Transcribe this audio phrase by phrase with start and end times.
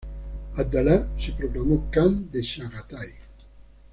[0.55, 3.09] Abdalá se proclamó Kan de Chagatai.